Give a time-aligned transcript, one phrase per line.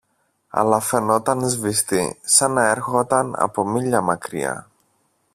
[0.49, 4.67] αλλά φαινόταν σβηστή, σαν να ερχόταν από μίλια μακριά